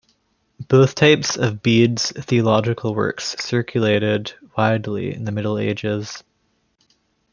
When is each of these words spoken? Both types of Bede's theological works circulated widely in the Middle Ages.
Both 0.67 0.95
types 0.95 1.37
of 1.37 1.61
Bede's 1.61 2.11
theological 2.23 2.95
works 2.95 3.35
circulated 3.39 4.33
widely 4.57 5.13
in 5.13 5.25
the 5.25 5.31
Middle 5.31 5.59
Ages. 5.59 6.23